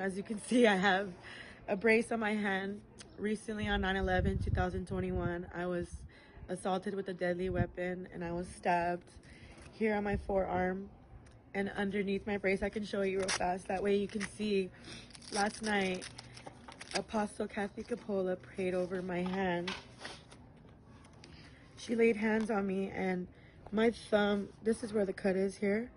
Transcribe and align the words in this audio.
As 0.00 0.16
you 0.16 0.22
can 0.22 0.40
see, 0.44 0.66
I 0.66 0.76
have 0.76 1.10
a 1.68 1.76
brace 1.76 2.12
on 2.12 2.20
my 2.20 2.32
hand. 2.32 2.80
Recently 3.18 3.68
on 3.68 3.82
9-11, 3.82 4.42
2021, 4.42 5.46
I 5.54 5.66
was 5.66 5.86
assaulted 6.48 6.94
with 6.94 7.08
a 7.08 7.12
deadly 7.12 7.50
weapon 7.50 8.08
and 8.14 8.24
I 8.24 8.32
was 8.32 8.46
stabbed 8.56 9.04
here 9.74 9.94
on 9.94 10.02
my 10.02 10.16
forearm 10.16 10.88
and 11.52 11.70
underneath 11.76 12.26
my 12.26 12.38
brace. 12.38 12.62
I 12.62 12.70
can 12.70 12.86
show 12.86 13.02
you 13.02 13.18
real 13.18 13.28
fast. 13.28 13.68
That 13.68 13.82
way 13.82 13.96
you 13.96 14.08
can 14.08 14.22
see 14.22 14.70
last 15.30 15.60
night 15.60 16.08
Apostle 16.94 17.46
Kathy 17.46 17.82
Capola 17.82 18.36
prayed 18.36 18.72
over 18.72 19.02
my 19.02 19.20
hand. 19.20 19.74
She 21.76 21.94
laid 21.96 22.16
hands 22.16 22.50
on 22.50 22.66
me 22.66 22.90
and 22.94 23.26
my 23.72 23.90
thumb, 23.90 24.48
this 24.62 24.82
is 24.82 24.94
where 24.94 25.04
the 25.04 25.12
cut 25.12 25.36
is 25.36 25.58
here. 25.58 25.90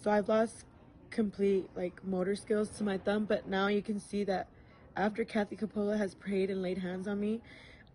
So 0.00 0.12
I've 0.12 0.28
lost 0.28 0.64
complete 1.12 1.68
like 1.76 2.04
motor 2.04 2.34
skills 2.34 2.70
to 2.70 2.84
my 2.84 2.98
thumb, 2.98 3.24
but 3.26 3.46
now 3.46 3.68
you 3.68 3.82
can 3.82 4.00
see 4.00 4.24
that 4.24 4.48
after 4.96 5.24
Kathy 5.24 5.56
Capola 5.56 5.96
has 5.96 6.14
prayed 6.14 6.50
and 6.50 6.60
laid 6.62 6.78
hands 6.78 7.06
on 7.06 7.20
me, 7.20 7.40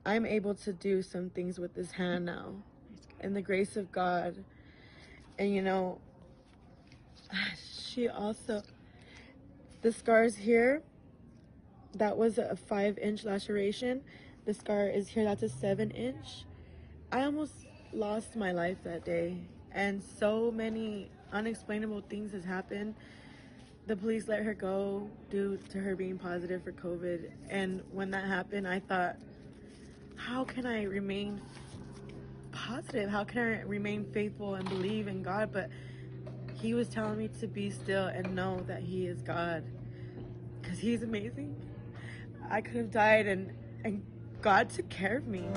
I'm 0.06 0.26
able 0.26 0.56
to 0.56 0.72
do 0.72 1.02
some 1.02 1.30
things 1.30 1.60
with 1.60 1.74
this 1.76 1.92
hand 1.92 2.26
now. 2.26 2.54
In 3.20 3.34
the 3.34 3.42
grace 3.42 3.76
of 3.76 3.92
God. 3.92 4.44
And 5.38 5.54
you 5.54 5.62
know, 5.62 6.00
she 7.94 8.08
also, 8.08 8.62
the 9.82 9.92
scars 9.92 10.36
here, 10.36 10.82
that 11.96 12.16
was 12.16 12.38
a 12.38 12.56
five 12.56 12.98
inch 13.00 13.26
laceration. 13.26 14.02
The 14.46 14.54
scar 14.54 14.88
is 14.88 15.10
here, 15.10 15.26
that's 15.26 15.44
a 15.44 15.50
seven 15.50 15.92
inch. 15.92 16.46
I 17.12 17.24
almost 17.24 17.54
lost 17.92 18.36
my 18.36 18.52
life 18.52 18.78
that 18.84 19.04
day. 19.04 19.38
And 19.72 20.02
so 20.02 20.52
many 20.52 21.10
unexplainable 21.32 22.02
things 22.10 22.32
has 22.34 22.44
happened. 22.44 22.96
The 23.88 23.96
police 23.96 24.28
let 24.28 24.44
her 24.44 24.54
go 24.54 25.10
due 25.30 25.58
to 25.70 25.80
her 25.80 25.96
being 25.96 26.18
positive 26.18 26.64
for 26.64 26.72
COVID. 26.72 27.32
And 27.50 27.82
when 27.92 28.12
that 28.12 28.26
happened, 28.26 28.68
I 28.68 28.80
thought, 28.80 29.16
how 30.16 30.44
can 30.44 30.66
I 30.66 30.84
remain 30.84 31.42
positive? 32.52 33.10
How 33.10 33.24
can 33.24 33.40
I 33.40 33.62
remain 33.62 34.06
faithful 34.12 34.56
and 34.56 34.68
believe 34.68 35.08
in 35.08 35.24
God? 35.24 35.52
But 35.54 35.70
he 36.54 36.74
was 36.74 36.90
telling 36.90 37.18
me 37.18 37.30
to 37.40 37.48
be 37.48 37.70
still 37.70 38.08
and 38.08 38.36
know 38.36 38.60
that 38.68 38.82
he 38.82 39.08
is 39.08 39.22
God. 39.22 39.64
Because 40.62 40.80
he's 40.80 41.04
amazing. 41.04 41.56
I 42.50 42.62
could 42.62 42.76
have 42.76 42.92
died 42.92 43.28
and, 43.28 43.52
and 43.84 44.04
God 44.42 44.70
took 44.70 44.90
care 44.90 45.18
of 45.18 45.28
me. 45.28 45.48